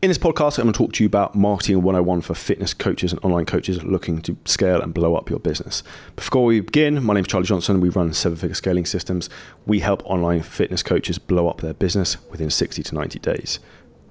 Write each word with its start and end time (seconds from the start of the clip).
In 0.00 0.10
this 0.10 0.18
podcast, 0.18 0.60
I'm 0.60 0.66
going 0.66 0.74
to 0.74 0.78
talk 0.78 0.92
to 0.92 1.02
you 1.02 1.08
about 1.08 1.34
marketing 1.34 1.82
101 1.82 2.20
for 2.20 2.32
fitness 2.32 2.72
coaches 2.72 3.10
and 3.10 3.20
online 3.24 3.46
coaches 3.46 3.82
looking 3.82 4.22
to 4.22 4.36
scale 4.44 4.80
and 4.80 4.94
blow 4.94 5.16
up 5.16 5.28
your 5.28 5.40
business. 5.40 5.82
Before 6.14 6.44
we 6.44 6.60
begin, 6.60 7.02
my 7.02 7.14
name 7.14 7.22
is 7.22 7.26
Charlie 7.26 7.48
Johnson. 7.48 7.80
We 7.80 7.88
run 7.88 8.12
seven 8.12 8.38
figure 8.38 8.54
scaling 8.54 8.86
systems. 8.86 9.28
We 9.66 9.80
help 9.80 10.08
online 10.08 10.42
fitness 10.42 10.84
coaches 10.84 11.18
blow 11.18 11.48
up 11.48 11.62
their 11.62 11.74
business 11.74 12.16
within 12.30 12.48
60 12.48 12.80
to 12.84 12.94
90 12.94 13.18
days. 13.18 13.58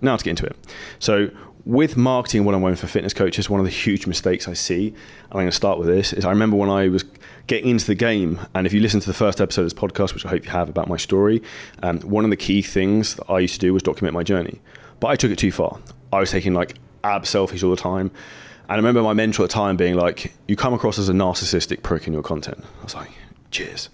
Now 0.02 0.18
to 0.18 0.26
get 0.26 0.32
into 0.32 0.46
it. 0.48 0.58
So, 1.00 1.30
with 1.64 1.96
marketing 1.96 2.44
101 2.44 2.76
for 2.76 2.88
fitness 2.88 3.14
coaches, 3.14 3.50
one 3.50 3.62
of 3.62 3.66
the 3.66 3.72
huge 3.72 4.08
mistakes 4.08 4.50
I 4.50 4.54
see, 4.54 4.90
and 4.90 4.98
I'm 5.32 5.38
going 5.38 5.46
to 5.48 5.54
start 5.54 5.80
with 5.80 5.88
this, 5.88 6.12
is 6.12 6.26
I 6.26 6.32
remember 6.32 6.58
when 6.58 6.70
I 6.70 6.90
was 6.90 7.06
getting 7.48 7.70
into 7.70 7.86
the 7.86 7.96
game, 7.96 8.42
and 8.54 8.68
if 8.68 8.74
you 8.74 8.82
listen 8.82 9.00
to 9.00 9.08
the 9.08 9.14
first 9.14 9.40
episode 9.40 9.62
of 9.62 9.66
this 9.68 9.74
podcast, 9.74 10.14
which 10.14 10.26
I 10.26 10.30
hope 10.30 10.44
you 10.44 10.52
have 10.52 10.68
about 10.68 10.90
my 10.90 10.98
story, 10.98 11.42
um, 11.82 12.02
one 12.02 12.26
of 12.26 12.30
the 12.30 12.38
key 12.38 12.62
things 12.62 13.16
that 13.16 13.32
I 13.32 13.40
used 13.40 13.54
to 13.54 13.60
do 13.60 13.74
was 13.74 13.84
document 13.84 14.14
my 14.14 14.24
journey. 14.24 14.60
But 15.00 15.08
I 15.08 15.16
took 15.16 15.32
it 15.32 15.38
too 15.38 15.52
far. 15.52 15.80
I 16.12 16.20
was 16.20 16.32
taking 16.32 16.54
like 16.54 16.76
ab 17.04 17.24
selfies 17.24 17.64
all 17.64 17.70
the 17.70 17.76
time. 17.76 18.12
And 18.70 18.74
I 18.74 18.76
remember 18.76 19.02
my 19.02 19.14
mentor 19.14 19.44
at 19.44 19.50
the 19.50 19.54
time 19.54 19.78
being 19.78 19.96
like, 19.96 20.34
you 20.48 20.56
come 20.56 20.74
across 20.74 21.00
as 21.00 21.08
a 21.08 21.14
narcissistic 21.14 21.84
prick 21.84 22.08
in 22.08 22.14
your 22.14 22.24
content. 22.24 22.64
I 22.82 22.84
was 22.84 22.96
like, 22.96 23.12
cheers. 23.52 23.90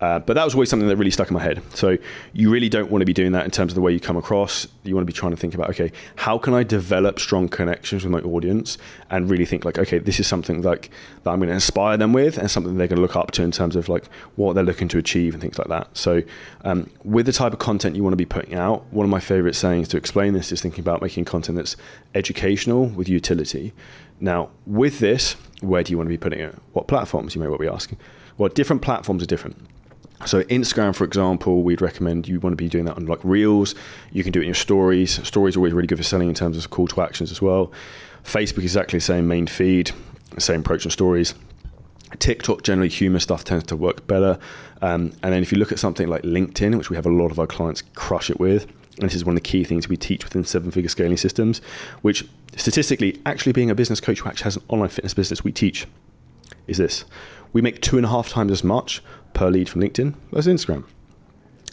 Uh, 0.00 0.20
but 0.20 0.34
that 0.34 0.44
was 0.44 0.54
always 0.54 0.70
something 0.70 0.88
that 0.88 0.96
really 0.96 1.10
stuck 1.10 1.28
in 1.28 1.34
my 1.34 1.42
head. 1.42 1.60
So 1.74 1.98
you 2.32 2.50
really 2.50 2.68
don't 2.68 2.90
want 2.90 3.02
to 3.02 3.06
be 3.06 3.12
doing 3.12 3.32
that 3.32 3.44
in 3.44 3.50
terms 3.50 3.72
of 3.72 3.74
the 3.74 3.80
way 3.80 3.92
you 3.92 3.98
come 3.98 4.16
across. 4.16 4.68
You 4.84 4.94
want 4.94 5.02
to 5.02 5.12
be 5.12 5.16
trying 5.16 5.32
to 5.32 5.36
think 5.36 5.54
about, 5.54 5.70
okay, 5.70 5.90
how 6.16 6.38
can 6.38 6.54
I 6.54 6.62
develop 6.62 7.18
strong 7.18 7.48
connections 7.48 8.04
with 8.04 8.12
my 8.12 8.20
audience 8.20 8.78
and 9.10 9.28
really 9.28 9.44
think 9.44 9.64
like, 9.64 9.76
okay, 9.78 9.98
this 9.98 10.20
is 10.20 10.26
something 10.26 10.62
like 10.62 10.90
that 11.24 11.30
I'm 11.30 11.40
going 11.40 11.48
to 11.48 11.54
inspire 11.54 11.96
them 11.96 12.12
with 12.12 12.38
and 12.38 12.48
something 12.48 12.76
they're 12.76 12.86
going 12.86 12.96
to 12.96 13.02
look 13.02 13.16
up 13.16 13.32
to 13.32 13.42
in 13.42 13.50
terms 13.50 13.74
of 13.74 13.88
like 13.88 14.06
what 14.36 14.52
they're 14.52 14.62
looking 14.62 14.86
to 14.88 14.98
achieve 14.98 15.34
and 15.34 15.42
things 15.42 15.58
like 15.58 15.68
that. 15.68 15.88
So 15.96 16.22
um, 16.62 16.88
with 17.02 17.26
the 17.26 17.32
type 17.32 17.52
of 17.52 17.58
content 17.58 17.96
you 17.96 18.04
want 18.04 18.12
to 18.12 18.18
be 18.18 18.24
putting 18.26 18.54
out, 18.54 18.84
one 18.92 19.04
of 19.04 19.10
my 19.10 19.20
favorite 19.20 19.54
sayings 19.54 19.88
to 19.88 19.96
explain 19.96 20.32
this 20.32 20.52
is 20.52 20.60
thinking 20.60 20.80
about 20.80 21.02
making 21.02 21.24
content 21.24 21.56
that's 21.56 21.76
educational 22.14 22.86
with 22.86 23.08
utility. 23.08 23.72
Now, 24.20 24.50
with 24.64 25.00
this, 25.00 25.34
where 25.60 25.82
do 25.82 25.92
you 25.92 25.96
want 25.96 26.06
to 26.06 26.10
be 26.10 26.18
putting 26.18 26.40
it? 26.40 26.54
What 26.72 26.86
platforms, 26.86 27.34
you 27.34 27.40
may 27.40 27.48
well 27.48 27.58
be 27.58 27.68
asking? 27.68 27.98
Well, 28.36 28.48
different 28.48 28.82
platforms 28.82 29.22
are 29.22 29.26
different. 29.26 29.56
So 30.26 30.42
Instagram, 30.44 30.94
for 30.94 31.04
example, 31.04 31.62
we'd 31.62 31.80
recommend 31.80 32.26
you 32.26 32.40
want 32.40 32.52
to 32.52 32.56
be 32.56 32.68
doing 32.68 32.84
that 32.86 32.96
on 32.96 33.06
like 33.06 33.20
Reels. 33.22 33.74
You 34.12 34.24
can 34.24 34.32
do 34.32 34.40
it 34.40 34.42
in 34.42 34.48
your 34.48 34.54
stories. 34.54 35.24
Stories 35.26 35.56
are 35.56 35.60
always 35.60 35.72
really 35.72 35.86
good 35.86 35.98
for 35.98 36.04
selling 36.04 36.28
in 36.28 36.34
terms 36.34 36.56
of 36.56 36.70
call 36.70 36.88
to 36.88 37.00
actions 37.02 37.30
as 37.30 37.40
well. 37.40 37.72
Facebook 38.24 38.62
exactly 38.62 38.98
the 38.98 39.04
same 39.04 39.28
main 39.28 39.46
feed, 39.46 39.92
same 40.38 40.60
approach 40.60 40.84
on 40.84 40.90
stories. 40.90 41.34
TikTok 42.18 42.62
generally 42.62 42.88
humor 42.88 43.20
stuff 43.20 43.44
tends 43.44 43.64
to 43.66 43.76
work 43.76 44.06
better. 44.06 44.38
Um, 44.82 45.12
and 45.22 45.32
then 45.32 45.42
if 45.42 45.52
you 45.52 45.58
look 45.58 45.72
at 45.72 45.78
something 45.78 46.08
like 46.08 46.22
LinkedIn, 46.22 46.76
which 46.76 46.90
we 46.90 46.96
have 46.96 47.06
a 47.06 47.10
lot 47.10 47.30
of 47.30 47.38
our 47.38 47.46
clients 47.46 47.82
crush 47.94 48.30
it 48.30 48.40
with, 48.40 48.66
and 48.98 49.08
this 49.08 49.14
is 49.14 49.24
one 49.24 49.36
of 49.36 49.42
the 49.42 49.48
key 49.48 49.62
things 49.62 49.88
we 49.88 49.96
teach 49.96 50.24
within 50.24 50.44
seven 50.44 50.70
figure 50.70 50.88
scaling 50.88 51.16
systems, 51.16 51.60
which 52.02 52.26
statistically, 52.56 53.20
actually 53.26 53.52
being 53.52 53.70
a 53.70 53.74
business 53.74 54.00
coach 54.00 54.20
who 54.20 54.28
actually 54.28 54.44
has 54.44 54.56
an 54.56 54.62
online 54.68 54.88
fitness 54.88 55.14
business, 55.14 55.44
we 55.44 55.52
teach 55.52 55.86
is 56.66 56.78
this. 56.78 57.04
We 57.52 57.62
make 57.62 57.80
two 57.80 57.96
and 57.96 58.04
a 58.04 58.08
half 58.08 58.28
times 58.28 58.52
as 58.52 58.64
much 58.64 59.02
per 59.34 59.50
lead 59.50 59.68
from 59.68 59.82
LinkedIn 59.82 60.14
versus 60.32 60.64
Instagram. 60.64 60.84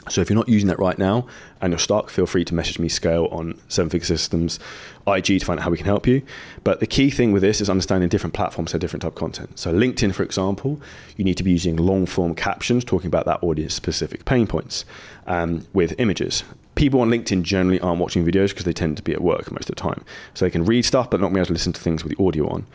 So 0.07 0.21
if 0.21 0.29
you're 0.29 0.37
not 0.37 0.47
using 0.47 0.67
that 0.67 0.77
right 0.77 0.99
now 0.99 1.25
and 1.61 1.71
you're 1.71 1.79
stuck, 1.79 2.09
feel 2.09 2.27
free 2.27 2.45
to 2.45 2.53
message 2.53 2.77
me 2.77 2.89
scale 2.89 3.25
on 3.31 3.59
Seven 3.69 3.89
Figure 3.89 4.05
Systems 4.05 4.59
IG 5.07 5.25
to 5.25 5.39
find 5.39 5.59
out 5.59 5.63
how 5.63 5.71
we 5.71 5.77
can 5.77 5.87
help 5.87 6.05
you. 6.05 6.21
But 6.63 6.79
the 6.79 6.85
key 6.85 7.09
thing 7.09 7.31
with 7.31 7.41
this 7.41 7.59
is 7.59 7.69
understanding 7.71 8.07
different 8.09 8.35
platforms 8.35 8.71
have 8.71 8.81
different 8.81 9.01
type 9.01 9.13
of 9.13 9.17
content. 9.17 9.57
So 9.57 9.73
LinkedIn, 9.73 10.13
for 10.13 10.21
example, 10.21 10.79
you 11.17 11.25
need 11.25 11.37
to 11.37 11.43
be 11.43 11.51
using 11.51 11.75
long 11.75 12.05
form 12.05 12.35
captions 12.35 12.85
talking 12.85 13.07
about 13.07 13.25
that 13.25 13.41
audience 13.41 13.73
specific 13.73 14.25
pain 14.25 14.45
points 14.45 14.85
um, 15.25 15.65
with 15.73 15.99
images. 15.99 16.43
People 16.75 17.01
on 17.01 17.09
LinkedIn 17.09 17.43
generally 17.43 17.79
aren't 17.79 17.99
watching 17.99 18.25
videos 18.25 18.49
because 18.49 18.65
they 18.65 18.73
tend 18.73 18.97
to 18.97 19.03
be 19.03 19.13
at 19.13 19.21
work 19.21 19.51
most 19.51 19.69
of 19.69 19.75
the 19.75 19.81
time. 19.81 20.03
So 20.33 20.45
they 20.45 20.51
can 20.51 20.65
read 20.65 20.83
stuff 20.83 21.09
but 21.09 21.19
not 21.19 21.33
be 21.33 21.39
able 21.39 21.47
to 21.47 21.53
listen 21.53 21.73
to 21.73 21.81
things 21.81 22.03
with 22.03 22.17
the 22.17 22.23
audio 22.23 22.47
on. 22.49 22.65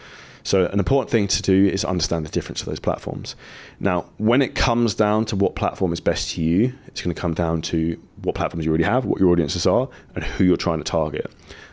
So, 0.42 0.66
an 0.66 0.78
important 0.78 1.10
thing 1.10 1.28
to 1.28 1.42
do 1.42 1.66
is 1.66 1.84
understand 1.84 2.24
the 2.24 2.30
difference 2.30 2.60
of 2.60 2.66
those 2.66 2.80
platforms. 2.80 3.36
Now, 3.78 4.06
when 4.16 4.40
it 4.40 4.54
comes 4.54 4.94
down 4.94 5.26
to 5.26 5.36
what 5.36 5.54
platform 5.54 5.92
is 5.92 6.00
best 6.00 6.30
to 6.30 6.42
you, 6.42 6.72
it's 6.86 7.02
going 7.02 7.14
to 7.14 7.20
come 7.20 7.34
down 7.34 7.60
to 7.62 8.00
what 8.22 8.34
platforms 8.34 8.64
you 8.64 8.70
already 8.70 8.84
have, 8.84 9.04
what 9.04 9.20
your 9.20 9.30
audiences 9.30 9.66
are, 9.66 9.88
and 10.14 10.24
who 10.24 10.44
you're 10.44 10.56
trying 10.56 10.78
to 10.78 10.84
target. 10.84 11.30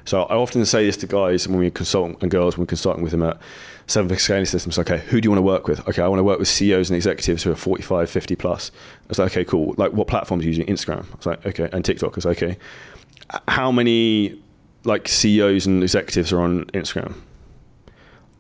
So, 0.08 0.24
I 0.24 0.36
often 0.36 0.66
say 0.66 0.86
this 0.86 0.98
to 0.98 1.08
guys 1.08 1.48
when 1.48 1.60
we 1.60 1.70
consult 1.70 2.22
and 2.22 2.32
girls 2.32 2.58
when 2.58 2.64
we're 2.64 2.70
consulting 2.70 3.04
with 3.04 3.12
them 3.12 3.24
at 3.24 3.38
seven 3.88 4.10
figure 4.10 4.20
scaling 4.20 4.46
systems. 4.46 4.80
Okay, 4.80 5.00
who 5.00 5.22
do 5.22 5.28
you 5.28 5.32
want 5.32 5.40
to 5.40 5.44
work 5.44 5.68
with? 5.68 5.88
Okay, 5.88 6.02
I 6.02 6.08
want 6.08 6.20
to 6.20 6.24
work 6.24 6.40
with 6.40 6.48
CEOs 6.48 6.90
and 6.90 6.96
executives 6.96 7.44
who 7.44 7.52
are 7.52 7.56
45, 7.56 8.10
50 8.10 8.36
plus. 8.36 8.72
I 8.74 9.06
was 9.10 9.20
like, 9.20 9.32
okay, 9.32 9.46
cool. 9.46 9.76
Like, 9.78 9.94
what 9.94 10.08
platforms 10.08 10.44
are 10.44 10.50
you 10.50 10.56
using? 10.56 10.66
Instagram. 10.66 11.06
I 11.12 11.16
was 11.18 11.26
like, 11.26 11.46
okay, 11.46 11.70
and 11.72 11.86
TikTok. 11.86 12.14
I 12.14 12.16
was 12.16 12.26
like, 12.26 12.42
okay. 12.42 12.58
How 13.48 13.72
many 13.72 14.42
like 14.86 15.08
CEOs 15.08 15.66
and 15.66 15.84
executives 15.84 16.32
are 16.32 16.40
on 16.40 16.66
Instagram? 16.68 17.14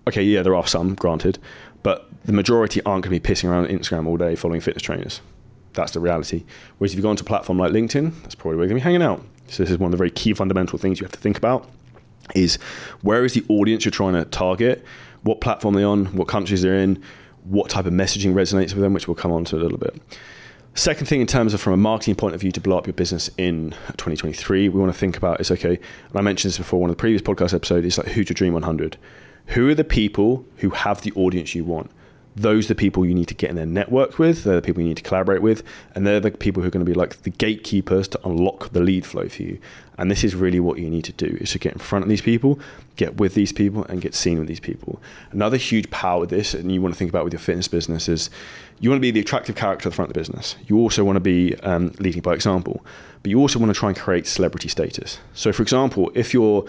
okay, 0.08 0.24
yeah, 0.24 0.42
there 0.42 0.56
are 0.56 0.66
some, 0.66 0.96
granted, 0.96 1.38
but 1.84 2.10
the 2.26 2.34
majority 2.34 2.82
aren't 2.84 3.04
going 3.04 3.14
to 3.14 3.20
be 3.22 3.34
pissing 3.34 3.50
around 3.50 3.68
Instagram 3.68 4.08
all 4.08 4.18
day 4.18 4.36
following 4.36 4.62
fitness 4.62 4.82
trainers. 4.82 5.22
That's 5.78 5.94
the 5.94 6.00
reality. 6.00 6.44
Whereas 6.78 6.92
if 6.92 6.98
you 6.98 7.04
go 7.04 7.10
onto 7.10 7.24
a 7.24 7.26
platform 7.26 7.60
like 7.60 7.72
LinkedIn, 7.72 8.22
that's 8.24 8.36
probably 8.36 8.58
where 8.58 8.66
you're 8.66 8.70
going 8.70 8.82
to 8.82 8.84
be 8.84 8.92
hanging 8.92 9.04
out. 9.04 9.24
So 9.48 9.64
this 9.64 9.72
is 9.72 9.78
one 9.78 9.88
of 9.88 9.92
the 9.92 9.98
very 9.98 10.12
key 10.12 10.34
fundamental 10.34 10.78
things 10.78 11.00
you 11.00 11.06
have 11.06 11.12
to 11.14 11.20
think 11.20 11.38
about 11.38 11.70
is 12.36 12.56
where 13.02 13.24
is 13.24 13.34
the 13.34 13.46
audience 13.48 13.86
you're 13.86 13.92
trying 13.92 14.14
to 14.14 14.26
target, 14.26 14.84
what 15.24 15.40
platform 15.40 15.76
they're 15.76 15.88
on, 15.88 16.08
what 16.08 16.28
countries 16.28 16.64
they're 16.64 16.76
in, 16.76 17.02
what 17.46 17.70
type 17.70 17.86
of 17.86 17.94
messaging 17.94 18.34
resonates 18.34 18.74
with 18.74 18.82
them, 18.82 18.92
which 18.92 19.08
we'll 19.08 19.16
come 19.16 19.32
on 19.32 19.46
to 19.46 19.56
a 19.56 19.62
little 19.62 19.78
bit. 19.78 19.96
Second 20.74 21.08
thing, 21.08 21.22
in 21.22 21.28
terms 21.28 21.54
of 21.54 21.62
from 21.62 21.74
a 21.74 21.78
marketing 21.78 22.16
point 22.16 22.36
of 22.36 22.42
view 22.42 22.52
to 22.52 22.60
blow 22.60 22.78
up 22.78 22.86
your 22.86 22.94
business 22.94 23.30
in 23.38 23.72
2023, 23.98 24.70
we 24.70 24.80
want 24.80 24.92
to 24.92 24.98
think 24.98 25.16
about 25.16 25.40
is 25.40 25.50
okay. 25.50 25.76
And 25.76 26.16
I 26.16 26.22
mentioned 26.22 26.52
this 26.52 26.58
before, 26.58 26.82
one 26.82 26.90
of 26.90 26.96
the 26.96 27.00
previous 27.00 27.22
podcast 27.22 27.54
episodes 27.54 27.86
is 27.86 27.98
like 27.98 28.08
who's 28.08 28.30
your 28.30 28.36
dream 28.36 28.54
100. 28.54 28.98
Who 29.48 29.70
are 29.70 29.76
the 29.76 29.84
people 29.84 30.46
who 30.58 30.72
have 30.72 31.02
the 31.02 31.14
audience 31.14 31.56
you 31.56 31.64
want? 31.64 31.90
Those 32.38 32.66
are 32.66 32.68
the 32.70 32.76
people 32.76 33.04
you 33.04 33.16
need 33.16 33.28
to 33.30 33.34
get 33.34 33.50
in 33.50 33.56
their 33.56 33.66
network 33.66 34.20
with. 34.20 34.44
They're 34.44 34.56
the 34.56 34.62
people 34.62 34.84
you 34.84 34.90
need 34.90 34.98
to 34.98 35.04
collaborate 35.04 35.42
with. 35.42 35.64
And 35.96 36.06
they're 36.06 36.20
the 36.20 36.30
people 36.30 36.62
who 36.62 36.68
are 36.68 36.72
going 36.72 36.86
to 36.86 36.90
be 36.90 36.94
like 36.94 37.24
the 37.24 37.32
gatekeepers 37.32 38.08
to 38.10 38.20
unlock 38.24 38.70
the 38.74 38.80
lead 38.80 39.08
flow 39.08 39.28
for 39.28 39.42
you. 39.42 39.58
And 39.98 40.12
this 40.12 40.24
is 40.24 40.36
really 40.36 40.60
what 40.60 40.78
you 40.78 40.88
need 40.88 41.04
to 41.06 41.12
do 41.14 41.36
is 41.42 41.52
to 41.54 41.60
get 41.60 41.74
in 41.74 41.80
front 41.80 42.04
of 42.04 42.10
these 42.10 42.22
people, 42.22 42.60
get 42.96 43.18
with 43.18 43.34
these 43.34 43.52
people, 43.52 43.86
and 43.86 44.00
get 44.02 44.14
seen 44.14 44.38
with 44.38 44.48
these 44.48 44.60
people. 44.60 45.02
Another 45.32 45.58
huge 45.58 45.90
power 45.90 46.24
of 46.24 46.30
this, 46.30 46.54
and 46.54 46.72
you 46.72 46.80
want 46.80 46.94
to 46.94 46.98
think 47.00 47.10
about 47.10 47.24
with 47.24 47.34
your 47.34 47.40
fitness 47.40 47.68
business, 47.68 48.08
is 48.08 48.30
you 48.80 48.92
want 48.92 49.00
to 49.00 49.02
be 49.02 49.10
the 49.10 49.20
attractive 49.20 49.56
character 49.56 49.88
at 49.88 49.92
the 49.92 49.96
front 49.96 50.12
of 50.12 50.14
the 50.14 50.20
business. 50.20 50.56
You 50.68 50.78
also 50.78 51.04
want 51.04 51.16
to 51.16 51.22
be 51.22 51.56
um, 51.62 51.92
leading 51.98 52.22
by 52.22 52.36
example, 52.36 52.86
but 53.24 53.32
you 53.32 53.40
also 53.40 53.58
want 53.58 53.74
to 53.74 53.80
try 53.80 53.90
and 53.90 53.98
create 53.98 54.28
celebrity 54.28 54.68
status. 54.68 55.18
So, 55.34 55.52
for 55.52 55.64
example, 55.64 56.12
if 56.14 56.32
you're 56.32 56.68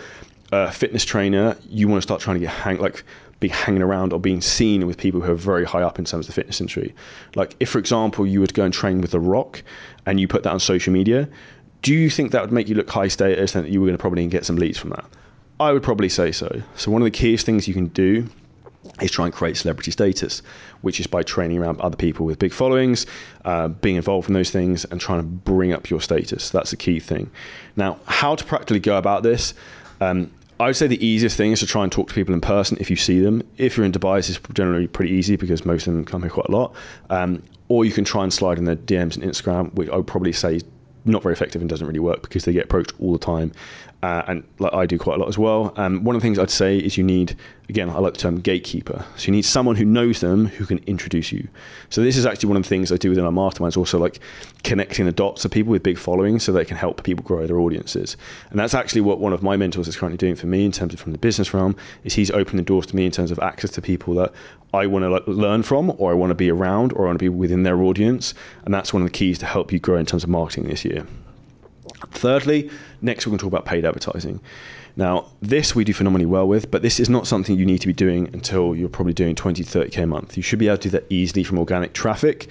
a 0.51 0.73
fitness 0.73 1.05
trainer, 1.05 1.59
you 1.69 1.89
want 1.89 1.99
to 1.99 2.03
start 2.03 2.23
trying 2.23 2.37
to 2.37 2.41
get 2.41 2.49
hang 2.49 2.79
like 2.79 3.05
be 3.41 3.49
hanging 3.49 3.83
around 3.83 4.13
or 4.13 4.19
being 4.19 4.41
seen 4.41 4.87
with 4.87 4.99
people 4.99 5.21
who 5.21 5.33
are 5.33 5.37
very 5.37 5.65
high 5.65 5.83
up 5.83 5.99
in 5.99 6.05
terms 6.05 6.29
of 6.29 6.35
the 6.35 6.41
fitness 6.41 6.61
industry. 6.61 6.95
Like 7.35 7.55
if, 7.61 7.71
for 7.71 7.79
example, 7.79 8.27
you 8.27 8.41
were 8.41 8.47
to 8.47 8.55
go 8.55 8.65
and 8.65 8.75
train 8.75 9.01
with 9.01 9.13
The 9.13 9.21
Rock 9.21 9.63
and 10.07 10.19
you 10.19 10.27
put 10.27 10.43
that 10.43 10.51
on 10.51 10.61
social 10.61 10.93
media, 10.93 11.29
do 11.83 11.95
you 11.95 12.11
think 12.11 12.33
that 12.33 12.43
would 12.43 12.53
make 12.53 12.69
you 12.69 12.75
look 12.75 12.91
high 12.91 13.09
status 13.09 13.55
and 13.55 13.69
you 13.69 13.81
were 13.81 13.87
going 13.87 13.97
to 13.97 14.01
probably 14.01 14.27
get 14.27 14.45
some 14.45 14.57
leads 14.57 14.79
from 14.79 14.91
that? 14.91 15.05
I 15.61 15.73
would 15.73 15.83
probably 15.83 16.09
say 16.09 16.33
so. 16.33 16.63
So 16.77 16.91
one 16.91 17.03
of 17.03 17.07
the 17.07 17.11
keyest 17.13 17.47
things 17.47 17.69
you 17.69 17.75
can 17.75 17.89
do 17.89 18.29
is 19.01 19.11
try 19.11 19.27
and 19.27 19.35
create 19.35 19.57
celebrity 19.57 19.91
status, 19.91 20.43
which 20.81 20.99
is 20.99 21.07
by 21.07 21.23
training 21.23 21.59
around 21.59 21.81
other 21.81 21.97
people 21.97 22.27
with 22.27 22.39
big 22.39 22.53
followings, 22.53 23.07
uh, 23.45 23.69
being 23.69 23.97
involved 23.97 24.29
in 24.29 24.35
those 24.35 24.51
things, 24.51 24.85
and 24.87 25.01
trying 25.01 25.21
to 25.21 25.27
bring 25.27 25.73
up 25.73 25.91
your 25.91 26.01
status. 26.01 26.51
That's 26.51 26.71
the 26.71 26.77
key 26.77 27.01
thing. 27.01 27.31
Now, 27.77 27.99
how 28.07 28.35
to 28.35 28.45
practically 28.45 28.81
go 28.81 28.97
about 28.99 29.23
this? 29.23 29.55
Um, 30.01 30.31
I 30.61 30.67
would 30.67 30.77
say 30.77 30.89
the 30.89 31.05
easiest 31.05 31.37
thing 31.37 31.53
is 31.53 31.61
to 31.61 31.67
try 31.67 31.85
and 31.85 31.93
talk 31.93 32.09
to 32.09 32.15
people 32.15 32.35
in 32.35 32.41
person 32.41 32.77
if 32.81 32.91
you 32.91 32.97
see 32.97 33.21
them. 33.21 33.43
If 33.59 33.77
you're 33.77 33.87
in 33.87 33.93
Dubai, 33.93 34.19
it's 34.19 34.41
generally 34.55 34.89
pretty 34.89 35.13
easy 35.13 35.37
because 35.37 35.65
most 35.65 35.87
of 35.87 35.95
them 35.95 36.05
come 36.05 36.23
here 36.23 36.31
quite 36.31 36.49
a 36.49 36.53
lot. 36.53 36.75
Um, 37.11 37.43
or 37.69 37.85
you 37.85 37.93
can 37.93 38.05
try 38.05 38.25
and 38.25 38.33
slide 38.33 38.59
in 38.59 38.65
their 38.65 38.77
DMs 38.77 39.15
and 39.15 39.23
Instagram, 39.23 39.73
which 39.75 39.89
I 39.89 39.97
would 39.97 40.07
probably 40.07 40.33
say 40.33 40.57
is 40.57 40.65
not 41.05 41.23
very 41.23 41.33
effective 41.33 41.61
and 41.61 41.69
doesn't 41.69 41.87
really 41.87 42.01
work 42.01 42.23
because 42.23 42.45
they 42.45 42.53
get 42.53 42.65
approached 42.65 42.93
all 42.99 43.13
the 43.13 43.19
time 43.19 43.53
uh, 44.03 44.23
and 44.29 44.45
like 44.61 44.73
I 44.73 44.87
do 44.87 44.97
quite 44.97 45.17
a 45.17 45.19
lot 45.19 45.29
as 45.29 45.37
well. 45.37 45.73
Um, 45.77 46.05
one 46.05 46.15
of 46.15 46.23
the 46.23 46.27
things 46.27 46.39
I'd 46.39 46.51
say 46.51 46.79
is 46.79 46.97
you 46.97 47.03
need, 47.03 47.35
again, 47.69 47.91
I 47.91 47.99
like 47.99 48.15
the 48.15 48.21
term 48.21 48.41
gatekeeper. 48.41 49.05
So 49.17 49.27
you 49.27 49.33
need 49.33 49.45
someone 49.45 49.75
who 49.75 49.85
knows 49.85 50.21
them 50.21 50.47
who 50.47 50.67
can 50.67 50.79
introduce 50.87 51.33
you. 51.33 51.49
So 51.91 52.01
this 52.01 52.17
is 52.17 52.25
actually 52.25 52.49
one 52.49 52.57
of 52.57 52.63
the 52.63 52.69
things 52.69 52.93
I 52.93 52.97
do 52.97 53.09
within 53.09 53.25
our 53.25 53.33
masterminds, 53.33 53.77
also 53.77 53.99
like 53.99 54.21
connecting 54.63 55.07
the 55.07 55.13
dots 55.13 55.45
of 55.45 55.51
people 55.51 55.73
with 55.73 55.83
big 55.83 55.99
followings 55.99 56.45
so 56.45 56.53
they 56.53 56.65
can 56.65 56.77
help 56.77 57.03
people 57.03 57.25
grow 57.25 57.45
their 57.49 57.59
audiences. 57.59 58.17
And 58.51 58.61
that's 58.61 58.73
actually 58.73 59.01
what 59.01 59.19
one 59.19 59.33
of 59.33 59.43
my 59.43 59.57
mentors 59.57 59.89
is 59.89 59.97
currently 59.97 60.19
doing 60.19 60.37
for 60.37 60.47
me 60.47 60.65
in 60.65 60.71
terms 60.71 60.95
of 60.95 61.01
from 61.01 61.11
the 61.11 61.19
business 61.19 61.53
realm 61.53 61.75
is 62.05 62.15
he's 62.15 62.31
opening 62.31 62.59
the 62.59 62.69
doors 62.69 62.87
to 62.87 62.97
me 62.97 63.05
in 63.05 63.11
terms 63.11 63.33
of 63.33 63.41
access 63.41 63.71
to 63.73 63.83
people 63.83 64.15
that 64.15 64.33
I 64.73 64.87
want 64.87 65.03
to 65.03 65.09
like, 65.09 65.27
learn 65.27 65.65
from 65.65 65.93
or 65.99 66.13
I 66.13 66.15
want 66.15 66.31
to 66.31 66.37
be 66.37 66.51
around 66.53 66.93
or 66.93 67.03
I 67.03 67.07
want 67.07 67.19
to 67.19 67.25
be 67.25 67.29
within 67.29 67.65
their 67.65 67.83
audience. 67.83 68.33
And 68.65 68.73
that's 68.73 68.93
one 68.93 69.03
of 69.03 69.09
the 69.09 69.13
keys 69.13 69.41
to 69.41 69.47
help 69.47 69.73
you 69.73 69.81
grow 69.81 69.97
in 69.97 70.07
terms 70.07 70.23
of 70.23 70.31
marketing 70.31 70.69
this 70.69 70.85
year. 70.85 71.05
Thirdly, 72.11 72.71
next 73.03 73.27
we're 73.27 73.31
going 73.31 73.39
to 73.39 73.43
talk 73.45 73.53
about 73.53 73.65
paid 73.65 73.85
advertising. 73.85 74.41
Now, 74.97 75.27
this 75.41 75.75
we 75.75 75.85
do 75.85 75.93
phenomenally 75.93 76.27
well 76.27 76.49
with, 76.49 76.71
but 76.71 76.83
this 76.83 76.99
is 76.99 77.09
not 77.09 77.27
something 77.27 77.57
you 77.57 77.67
need 77.67 77.79
to 77.79 77.87
be 77.87 77.93
doing 77.93 78.29
until 78.33 78.75
you're 78.75 78.89
probably 78.89 79.13
doing 79.13 79.35
20 79.37 79.63
30k 79.63 80.03
a 80.03 80.07
month. 80.07 80.37
You 80.37 80.43
should 80.43 80.59
be 80.59 80.67
able 80.67 80.79
to 80.79 80.83
do 80.85 80.91
that 80.91 81.05
easily 81.09 81.45
from 81.45 81.59
organic 81.59 81.93
traffic 81.93 82.49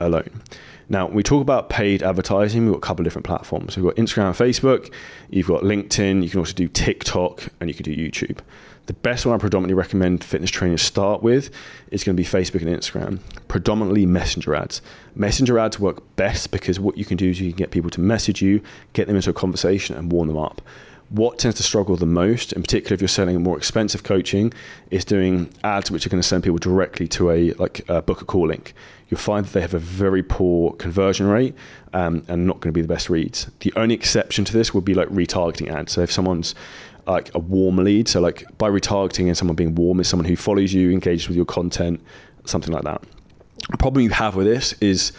alone. 0.00 0.42
Now, 0.88 1.06
we 1.06 1.22
talk 1.22 1.40
about 1.40 1.68
paid 1.68 2.02
advertising, 2.02 2.64
we've 2.64 2.72
got 2.72 2.78
a 2.78 2.80
couple 2.80 3.02
of 3.02 3.04
different 3.04 3.26
platforms. 3.26 3.76
We've 3.76 3.86
got 3.86 3.94
Instagram 3.94 4.26
and 4.26 4.34
Facebook, 4.34 4.92
you've 5.30 5.46
got 5.46 5.62
LinkedIn, 5.62 6.22
you 6.24 6.30
can 6.30 6.40
also 6.40 6.52
do 6.52 6.66
TikTok, 6.66 7.44
and 7.60 7.70
you 7.70 7.74
can 7.74 7.84
do 7.84 7.94
YouTube. 7.94 8.38
The 8.86 8.94
best 8.94 9.24
one 9.24 9.36
I 9.36 9.38
predominantly 9.38 9.74
recommend 9.74 10.24
fitness 10.24 10.50
trainers 10.50 10.82
start 10.82 11.22
with 11.22 11.50
is 11.92 12.02
going 12.02 12.16
to 12.16 12.20
be 12.20 12.26
Facebook 12.26 12.62
and 12.62 12.76
Instagram, 12.76 13.20
predominantly 13.46 14.04
messenger 14.04 14.52
ads. 14.52 14.82
Messenger 15.14 15.60
ads 15.60 15.78
work 15.78 16.02
best 16.16 16.50
because 16.50 16.80
what 16.80 16.98
you 16.98 17.04
can 17.04 17.16
do 17.16 17.30
is 17.30 17.40
you 17.40 17.52
can 17.52 17.56
get 17.56 17.70
people 17.70 17.90
to 17.90 18.00
message 18.00 18.42
you, 18.42 18.60
get 18.92 19.06
them 19.06 19.14
into 19.14 19.30
a 19.30 19.34
conversation, 19.34 19.96
and 19.96 20.10
warm 20.10 20.26
them 20.26 20.38
up 20.38 20.60
what 21.10 21.40
tends 21.40 21.56
to 21.56 21.62
struggle 21.62 21.96
the 21.96 22.06
most, 22.06 22.52
in 22.52 22.62
particular 22.62 22.94
if 22.94 23.00
you're 23.00 23.08
selling 23.08 23.42
more 23.42 23.56
expensive 23.56 24.04
coaching, 24.04 24.52
is 24.90 25.04
doing 25.04 25.52
ads 25.64 25.90
which 25.90 26.06
are 26.06 26.08
going 26.08 26.22
to 26.22 26.26
send 26.26 26.44
people 26.44 26.58
directly 26.58 27.08
to 27.08 27.30
a 27.30 27.52
like 27.54 27.86
a 27.88 28.00
book 28.00 28.22
a 28.22 28.24
call 28.24 28.46
link. 28.46 28.74
You'll 29.08 29.18
find 29.18 29.44
that 29.44 29.52
they 29.52 29.60
have 29.60 29.74
a 29.74 29.80
very 29.80 30.22
poor 30.22 30.72
conversion 30.74 31.26
rate 31.26 31.54
um, 31.92 32.22
and 32.28 32.46
not 32.46 32.60
going 32.60 32.72
to 32.72 32.72
be 32.72 32.80
the 32.80 32.88
best 32.88 33.10
reads. 33.10 33.50
The 33.58 33.72
only 33.74 33.94
exception 33.94 34.44
to 34.44 34.52
this 34.52 34.72
would 34.72 34.84
be 34.84 34.94
like 34.94 35.08
retargeting 35.08 35.68
ads. 35.68 35.92
So 35.92 36.00
if 36.00 36.12
someone's 36.12 36.54
like 37.08 37.34
a 37.34 37.40
warm 37.40 37.76
lead, 37.76 38.06
so 38.06 38.20
like 38.20 38.46
by 38.56 38.70
retargeting 38.70 39.26
and 39.26 39.36
someone 39.36 39.56
being 39.56 39.74
warm 39.74 39.98
is 39.98 40.06
someone 40.06 40.26
who 40.26 40.36
follows 40.36 40.72
you, 40.72 40.92
engages 40.92 41.26
with 41.26 41.36
your 41.36 41.46
content, 41.46 42.00
something 42.44 42.72
like 42.72 42.84
that. 42.84 43.02
The 43.68 43.78
problem 43.78 44.04
you 44.04 44.10
have 44.10 44.36
with 44.36 44.46
this 44.46 44.74
is 44.74 45.12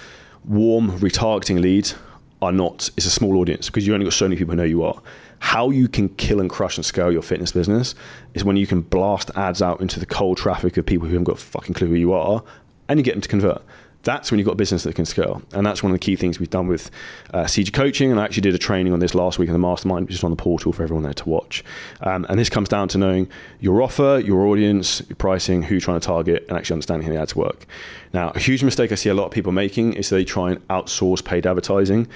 warm 0.46 0.92
retargeting 1.00 1.60
leads 1.60 1.96
are 2.42 2.54
not. 2.54 2.90
It's 2.96 3.06
a 3.06 3.12
small 3.12 3.38
audience 3.40 3.68
because 3.68 3.86
you 3.86 3.94
only 3.94 4.06
got 4.06 4.14
so 4.14 4.26
many 4.26 4.38
people 4.38 4.54
who 4.54 4.58
know 4.58 4.64
you 4.64 4.84
are 4.84 5.02
how 5.42 5.72
you 5.72 5.88
can 5.88 6.08
kill 6.08 6.40
and 6.40 6.50
crush 6.50 6.78
and 6.78 6.86
scale 6.86 7.12
your 7.12 7.24
fitness 7.24 7.52
business 7.52 7.96
is 8.36 8.44
when 8.44 8.56
you 8.56 8.68
can 8.68 8.80
blast 8.80 9.32
ads 9.36 9.60
out 9.60 9.82
into 9.82 10.00
the 10.00 10.06
cold 10.06 10.38
traffic 10.38 10.78
of 10.78 10.86
people 10.86 11.08
who 11.08 11.14
haven't 11.16 11.26
got 11.26 11.38
a 11.38 11.42
fucking 11.42 11.74
clue 11.74 11.88
who 11.88 11.96
you 11.96 12.14
are 12.14 12.44
and 12.88 13.00
you 13.00 13.04
get 13.04 13.14
them 13.14 13.22
to 13.22 13.28
convert. 13.28 13.62
That's 14.04 14.32
when 14.32 14.38
you've 14.38 14.46
got 14.46 14.54
a 14.54 14.56
business 14.56 14.84
that 14.84 14.96
can 14.96 15.06
scale. 15.06 15.42
And 15.52 15.66
that's 15.66 15.82
one 15.82 15.92
of 15.92 15.96
the 15.96 16.00
key 16.00 16.16
things 16.16 16.40
we've 16.40 16.50
done 16.50 16.68
with 16.68 16.92
uh, 17.34 17.46
CG 17.46 17.74
Coaching. 17.74 18.12
And 18.12 18.20
I 18.20 18.24
actually 18.24 18.42
did 18.42 18.54
a 18.54 18.60
training 18.60 18.94
on 18.94 19.00
this 19.00 19.16
last 19.16 19.40
week 19.40 19.48
in 19.48 19.54
the 19.54 19.60
mastermind, 19.60 20.06
which 20.06 20.16
is 20.16 20.24
on 20.24 20.30
the 20.30 20.38
portal 20.38 20.74
for 20.74 20.84
everyone 20.84 21.04
there 21.04 21.14
to 21.14 21.28
watch. 21.28 21.64
Um, 22.02 22.28
and 22.30 22.38
this 22.38 22.50
comes 22.50 22.70
down 22.70 22.88
to 22.90 23.00
knowing 23.00 23.28
your 23.60 23.82
offer, 23.82 24.22
your 24.24 24.46
audience, 24.46 25.02
your 25.10 25.16
pricing, 25.16 25.64
who 25.64 25.74
you're 25.74 25.82
trying 25.82 26.00
to 26.00 26.06
target, 26.06 26.46
and 26.50 26.58
actually 26.58 26.76
understanding 26.76 27.08
how 27.08 27.14
the 27.14 27.20
ads 27.20 27.36
work. 27.36 27.66
Now, 28.14 28.30
a 28.30 28.40
huge 28.40 28.64
mistake 28.64 28.92
I 28.92 28.96
see 28.96 29.10
a 29.10 29.16
lot 29.16 29.26
of 29.26 29.32
people 29.32 29.52
making 29.52 29.94
is 29.94 30.10
they 30.10 30.24
try 30.24 30.52
and 30.52 30.68
outsource 30.68 31.26
paid 31.26 31.48
advertising. 31.48 32.08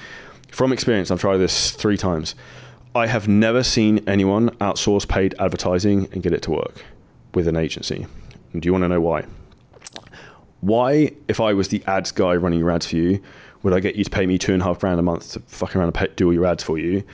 From 0.52 0.72
experience, 0.72 1.10
I've 1.10 1.20
tried 1.20 1.38
this 1.38 1.72
three 1.72 1.96
times 1.96 2.36
I 2.96 3.06
have 3.06 3.28
never 3.28 3.62
seen 3.62 4.02
anyone 4.08 4.48
outsource 4.52 5.06
paid 5.06 5.34
advertising 5.38 6.08
and 6.12 6.22
get 6.22 6.32
it 6.32 6.40
to 6.42 6.50
work 6.50 6.82
with 7.34 7.46
an 7.46 7.54
agency. 7.54 8.06
And 8.54 8.62
do 8.62 8.66
you 8.66 8.72
want 8.72 8.84
to 8.84 8.88
know 8.88 9.02
why? 9.02 9.26
Why, 10.62 11.12
if 11.28 11.38
I 11.38 11.52
was 11.52 11.68
the 11.68 11.84
ads 11.86 12.10
guy 12.10 12.36
running 12.36 12.58
your 12.58 12.70
ads 12.70 12.86
for 12.86 12.96
you, 12.96 13.22
would 13.62 13.74
I 13.74 13.80
get 13.80 13.96
you 13.96 14.04
to 14.04 14.10
pay 14.10 14.24
me 14.24 14.38
two 14.38 14.54
and 14.54 14.62
a 14.62 14.64
half 14.64 14.78
grand 14.78 14.98
a 14.98 15.02
month 15.02 15.32
to 15.32 15.40
fucking 15.40 15.78
around 15.78 15.88
and 15.88 15.94
pay, 15.94 16.08
do 16.16 16.28
all 16.28 16.32
your 16.32 16.46
ads 16.46 16.62
for 16.62 16.78
you 16.78 17.04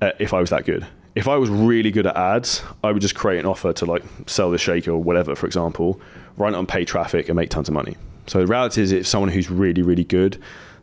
uh, 0.00 0.12
if 0.20 0.32
I 0.32 0.38
was 0.38 0.50
that 0.50 0.64
good? 0.64 0.86
If 1.16 1.26
I 1.26 1.34
was 1.34 1.50
really 1.50 1.90
good 1.90 2.06
at 2.06 2.16
ads, 2.16 2.62
I 2.84 2.92
would 2.92 3.02
just 3.02 3.16
create 3.16 3.40
an 3.40 3.46
offer 3.46 3.72
to 3.72 3.84
like 3.84 4.04
sell 4.28 4.52
the 4.52 4.58
shaker 4.58 4.92
or 4.92 5.02
whatever, 5.02 5.34
for 5.34 5.46
example, 5.46 6.00
run 6.36 6.54
it 6.54 6.56
on 6.56 6.66
paid 6.66 6.86
traffic 6.86 7.28
and 7.28 7.34
make 7.34 7.50
tons 7.50 7.66
of 7.66 7.74
money. 7.74 7.96
So 8.28 8.38
the 8.38 8.46
reality 8.46 8.80
is, 8.80 8.92
if 8.92 9.08
someone 9.08 9.30
who's 9.30 9.50
really, 9.50 9.82
really 9.82 10.04
good 10.04 10.40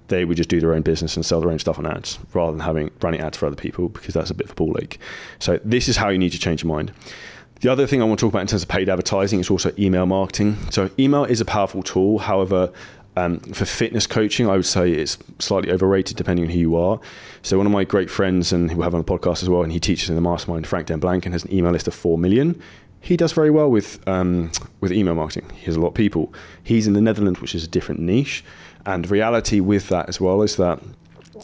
they 0.07 0.25
would 0.25 0.37
just 0.37 0.49
do 0.49 0.59
their 0.59 0.73
own 0.73 0.81
business 0.81 1.15
and 1.15 1.25
sell 1.25 1.39
their 1.39 1.49
own 1.49 1.59
stuff 1.59 1.79
on 1.79 1.85
ads 1.85 2.19
rather 2.33 2.51
than 2.51 2.61
having 2.61 2.91
running 3.01 3.21
ads 3.21 3.37
for 3.37 3.45
other 3.45 3.55
people 3.55 3.89
because 3.89 4.13
that's 4.13 4.29
a 4.29 4.33
bit 4.33 4.45
of 4.45 4.51
a 4.51 4.55
ball 4.55 4.77
ache. 4.81 4.99
So 5.39 5.59
this 5.63 5.87
is 5.87 5.97
how 5.97 6.09
you 6.09 6.17
need 6.17 6.31
to 6.31 6.39
change 6.39 6.63
your 6.63 6.73
mind. 6.73 6.91
The 7.61 7.71
other 7.71 7.87
thing 7.87 8.01
I 8.01 8.05
want 8.05 8.19
to 8.19 8.25
talk 8.25 8.33
about 8.33 8.41
in 8.41 8.47
terms 8.47 8.63
of 8.63 8.69
paid 8.69 8.89
advertising 8.89 9.39
is 9.39 9.49
also 9.49 9.71
email 9.79 10.05
marketing. 10.05 10.57
So 10.69 10.89
email 10.99 11.23
is 11.23 11.39
a 11.39 11.45
powerful 11.45 11.81
tool. 11.81 12.19
However, 12.19 12.73
um, 13.15 13.39
for 13.39 13.65
fitness 13.65 14.07
coaching, 14.07 14.49
I 14.49 14.55
would 14.55 14.65
say 14.65 14.91
it's 14.91 15.17
slightly 15.39 15.71
overrated 15.71 16.17
depending 16.17 16.45
on 16.45 16.51
who 16.51 16.59
you 16.59 16.75
are. 16.75 16.99
So 17.41 17.57
one 17.57 17.65
of 17.65 17.71
my 17.71 17.83
great 17.83 18.09
friends 18.09 18.51
and 18.51 18.69
who 18.69 18.77
we 18.77 18.83
have 18.83 18.95
on 18.95 19.01
the 19.01 19.05
podcast 19.05 19.43
as 19.43 19.49
well, 19.49 19.63
and 19.63 19.71
he 19.71 19.79
teaches 19.79 20.09
in 20.09 20.15
the 20.15 20.21
mastermind, 20.21 20.67
Frank 20.67 20.87
Den 20.87 20.99
Blanken, 20.99 21.31
has 21.31 21.45
an 21.45 21.53
email 21.53 21.71
list 21.71 21.87
of 21.87 21.93
four 21.93 22.17
million. 22.17 22.59
He 23.03 23.17
does 23.17 23.33
very 23.33 23.51
well 23.51 23.69
with 23.69 23.99
um, 24.07 24.49
with 24.79 24.93
email 24.93 25.13
marketing. 25.13 25.49
He 25.53 25.65
has 25.65 25.75
a 25.75 25.79
lot 25.81 25.89
of 25.89 25.93
people. 25.93 26.33
He's 26.63 26.87
in 26.87 26.93
the 26.93 27.01
Netherlands, 27.01 27.41
which 27.41 27.53
is 27.53 27.65
a 27.65 27.67
different 27.67 27.99
niche. 27.99 28.45
And 28.85 29.09
reality 29.11 29.59
with 29.59 29.89
that 29.89 30.07
as 30.07 30.21
well 30.21 30.41
is 30.41 30.55
that 30.55 30.79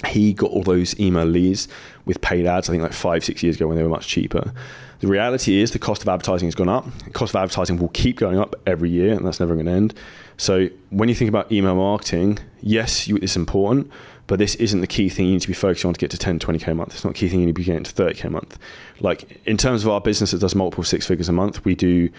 he 0.08 0.32
got 0.32 0.52
all 0.52 0.64
those 0.64 0.98
email 1.00 1.26
leads 1.26 1.68
with 2.06 2.22
paid 2.22 2.46
ads, 2.46 2.70
I 2.70 2.72
think 2.72 2.84
like 2.84 2.94
five, 2.94 3.26
six 3.26 3.44
years 3.44 3.58
ago 3.58 3.68
when 3.68 3.76
they 3.76 3.84
were 3.84 3.90
much 3.90 4.08
cheaper. 4.08 4.54
The 5.02 5.08
reality 5.08 5.62
is 5.62 5.72
the 5.72 5.80
cost 5.80 6.02
of 6.02 6.08
advertising 6.08 6.48
has 6.48 6.56
gone 6.56 6.70
up. 6.70 6.86
The 7.04 7.10
cost 7.10 7.34
of 7.34 7.42
advertising 7.42 7.78
will 7.78 7.90
keep 7.90 8.18
going 8.18 8.40
up 8.40 8.56
every 8.66 8.90
year, 8.90 9.14
and 9.14 9.26
that's 9.26 9.42
never 9.42 9.54
going 9.54 9.66
to 9.66 9.72
end. 9.74 9.94
So 10.38 10.70
when 10.92 11.10
you 11.10 11.16
think 11.16 11.28
about 11.28 11.52
email 11.52 11.76
marketing, 11.76 12.40
yes, 12.62 13.08
you, 13.08 13.18
it's 13.18 13.36
important, 13.36 13.92
but 14.30 14.40
this 14.40 14.56
isn't 14.56 14.80
the 14.80 14.88
key 14.88 15.10
thing 15.10 15.26
you 15.26 15.34
need 15.34 15.42
to 15.42 15.48
be 15.48 15.54
focusing 15.54 15.90
on 15.90 15.94
to 15.94 16.00
get 16.00 16.12
to 16.12 16.18
10, 16.18 16.40
20K 16.40 16.68
a 16.68 16.76
month. 16.76 16.94
It's 16.94 17.04
not 17.04 17.14
the 17.14 17.20
key 17.20 17.28
thing 17.28 17.42
you 17.42 17.48
need 17.48 17.56
to 17.56 17.60
be 17.60 17.66
getting 17.66 17.84
to 17.84 17.94
30K 17.94 18.24
a 18.24 18.30
month. 18.30 18.58
Like 19.02 19.42
in 19.46 19.58
terms 19.58 19.84
of 19.84 19.90
our 19.90 20.00
business 20.00 20.32
that 20.32 20.40
does 20.40 20.56
multiple 20.56 20.86
six 20.86 21.06
figures 21.06 21.28
a 21.28 21.34
month, 21.34 21.66
we 21.66 21.76
do 21.76 22.10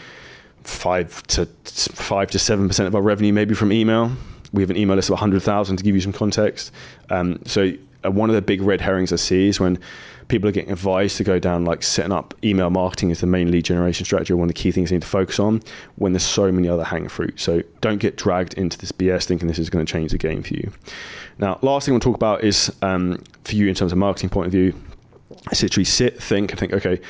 five 0.64 1.22
to 1.28 1.46
five 1.46 2.30
to 2.32 2.38
seven 2.38 2.68
percent 2.68 2.86
of 2.86 2.94
our 2.94 3.00
revenue 3.00 3.32
maybe 3.32 3.54
from 3.54 3.72
email 3.72 4.12
we 4.52 4.62
have 4.62 4.70
an 4.70 4.76
email 4.76 4.96
list 4.96 5.08
of 5.08 5.14
100,000 5.14 5.76
to 5.76 5.84
give 5.84 5.94
you 5.94 6.00
some 6.00 6.12
context. 6.12 6.72
Um, 7.08 7.40
so 7.44 7.72
one 8.04 8.30
of 8.30 8.36
the 8.36 8.42
big 8.42 8.62
red 8.62 8.80
herrings 8.80 9.12
I 9.12 9.16
see 9.16 9.48
is 9.48 9.60
when 9.60 9.78
people 10.28 10.48
are 10.48 10.52
getting 10.52 10.70
advice 10.70 11.16
to 11.16 11.24
go 11.24 11.38
down 11.38 11.64
like 11.64 11.82
setting 11.82 12.12
up 12.12 12.34
email 12.42 12.70
marketing 12.70 13.10
as 13.10 13.20
the 13.20 13.26
main 13.26 13.50
lead 13.50 13.64
generation 13.64 14.04
strategy, 14.04 14.32
one 14.32 14.48
of 14.48 14.54
the 14.54 14.60
key 14.60 14.70
things 14.70 14.90
you 14.90 14.96
need 14.96 15.02
to 15.02 15.08
focus 15.08 15.38
on 15.38 15.60
when 15.96 16.12
there's 16.12 16.22
so 16.22 16.50
many 16.50 16.68
other 16.68 16.84
hanging 16.84 17.08
fruit. 17.08 17.38
So 17.38 17.62
don't 17.80 17.98
get 17.98 18.16
dragged 18.16 18.54
into 18.54 18.78
this 18.78 18.92
BS 18.92 19.24
thinking 19.24 19.48
this 19.48 19.58
is 19.58 19.68
going 19.68 19.84
to 19.84 19.92
change 19.92 20.12
the 20.12 20.18
game 20.18 20.42
for 20.42 20.54
you. 20.54 20.72
Now, 21.38 21.58
last 21.62 21.84
thing 21.84 21.92
I 21.92 21.94
want 21.94 22.02
to 22.02 22.08
talk 22.08 22.16
about 22.16 22.44
is 22.44 22.72
um, 22.80 23.22
for 23.44 23.56
you 23.56 23.68
in 23.68 23.74
terms 23.74 23.92
of 23.92 23.98
marketing 23.98 24.30
point 24.30 24.46
of 24.46 24.52
view, 24.52 24.74
is 25.50 25.62
literally 25.62 25.84
sit, 25.84 26.22
think, 26.22 26.50
and 26.50 26.58
think, 26.58 26.72
okay, 26.72 27.00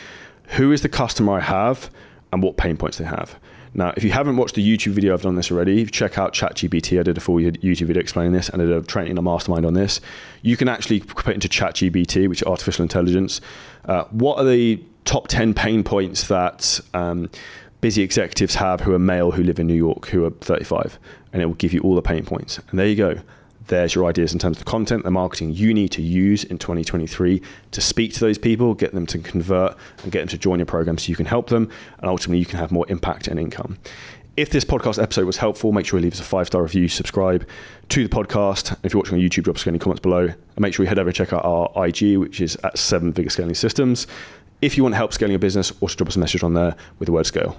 who 0.56 0.72
is 0.72 0.82
the 0.82 0.88
customer 0.88 1.34
I 1.34 1.40
have 1.40 1.90
and 2.32 2.42
what 2.42 2.56
pain 2.56 2.76
points 2.76 2.98
they 2.98 3.04
have? 3.04 3.38
Now, 3.72 3.92
if 3.96 4.02
you 4.02 4.10
haven't 4.10 4.36
watched 4.36 4.56
the 4.56 4.76
YouTube 4.76 4.92
video, 4.92 5.14
I've 5.14 5.22
done 5.22 5.36
this 5.36 5.50
already. 5.50 5.86
Check 5.86 6.18
out 6.18 6.32
ChatGPT. 6.32 6.98
I 6.98 7.02
did 7.02 7.16
a 7.16 7.20
full 7.20 7.36
YouTube 7.36 7.86
video 7.86 8.00
explaining 8.00 8.32
this, 8.32 8.48
and 8.48 8.60
I 8.60 8.64
did 8.64 8.76
a 8.76 8.82
training, 8.82 9.16
a 9.16 9.22
mastermind 9.22 9.64
on 9.64 9.74
this. 9.74 10.00
You 10.42 10.56
can 10.56 10.68
actually 10.68 11.00
put 11.00 11.34
into 11.34 11.48
ChatGPT, 11.48 12.28
which 12.28 12.42
is 12.42 12.46
artificial 12.46 12.82
intelligence. 12.82 13.40
Uh, 13.84 14.04
what 14.10 14.38
are 14.38 14.44
the 14.44 14.82
top 15.04 15.28
ten 15.28 15.54
pain 15.54 15.84
points 15.84 16.28
that 16.28 16.80
um, 16.94 17.30
busy 17.80 18.02
executives 18.02 18.56
have 18.56 18.80
who 18.80 18.92
are 18.92 18.98
male, 18.98 19.30
who 19.30 19.42
live 19.42 19.58
in 19.58 19.66
New 19.66 19.74
York, 19.74 20.06
who 20.08 20.24
are 20.24 20.30
35, 20.30 20.98
and 21.32 21.40
it 21.40 21.46
will 21.46 21.54
give 21.54 21.72
you 21.72 21.80
all 21.80 21.94
the 21.94 22.02
pain 22.02 22.24
points. 22.24 22.58
And 22.70 22.78
there 22.78 22.86
you 22.86 22.96
go 22.96 23.20
there's 23.70 23.94
your 23.94 24.04
ideas 24.04 24.32
in 24.32 24.38
terms 24.38 24.58
of 24.58 24.64
the 24.64 24.70
content, 24.70 25.04
the 25.04 25.10
marketing 25.10 25.52
you 25.52 25.72
need 25.72 25.90
to 25.92 26.02
use 26.02 26.44
in 26.44 26.58
2023 26.58 27.40
to 27.70 27.80
speak 27.80 28.12
to 28.12 28.20
those 28.20 28.36
people, 28.36 28.74
get 28.74 28.92
them 28.92 29.06
to 29.06 29.18
convert, 29.18 29.76
and 30.02 30.12
get 30.12 30.18
them 30.18 30.28
to 30.28 30.38
join 30.38 30.58
your 30.58 30.66
program 30.66 30.98
so 30.98 31.08
you 31.08 31.16
can 31.16 31.26
help 31.26 31.48
them, 31.48 31.70
and 32.00 32.10
ultimately 32.10 32.38
you 32.38 32.46
can 32.46 32.58
have 32.58 32.70
more 32.70 32.84
impact 32.88 33.28
and 33.28 33.40
income. 33.40 33.78
If 34.36 34.50
this 34.50 34.64
podcast 34.64 35.02
episode 35.02 35.24
was 35.24 35.36
helpful, 35.36 35.72
make 35.72 35.86
sure 35.86 35.98
you 35.98 36.04
leave 36.04 36.12
us 36.12 36.20
a 36.20 36.24
five 36.24 36.46
star 36.46 36.62
review, 36.62 36.88
subscribe 36.88 37.48
to 37.90 38.06
the 38.06 38.14
podcast. 38.14 38.76
If 38.82 38.92
you're 38.92 39.00
watching 39.00 39.18
on 39.18 39.20
YouTube, 39.20 39.44
drop 39.44 39.56
us 39.56 39.66
any 39.66 39.78
comments 39.78 40.00
below, 40.00 40.24
and 40.26 40.60
make 40.60 40.74
sure 40.74 40.84
you 40.84 40.88
head 40.88 40.98
over 40.98 41.08
and 41.08 41.16
check 41.16 41.32
out 41.32 41.44
our 41.44 41.86
IG, 41.86 42.16
which 42.18 42.40
is 42.40 42.56
at 42.64 42.78
Seven 42.78 43.12
Figure 43.12 43.30
Scaling 43.30 43.54
Systems. 43.54 44.06
If 44.62 44.76
you 44.76 44.82
want 44.82 44.94
help 44.94 45.12
scaling 45.12 45.32
your 45.32 45.38
business, 45.38 45.72
also 45.80 45.96
drop 45.96 46.08
us 46.08 46.16
a 46.16 46.18
message 46.18 46.42
on 46.42 46.54
there 46.54 46.74
with 46.98 47.06
the 47.06 47.12
word 47.12 47.26
scale. 47.26 47.56